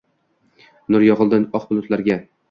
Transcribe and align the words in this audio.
Nur 0.95 1.05
yog’ildi 1.07 1.39
oq 1.59 1.67
bulutlarga. 1.73 2.17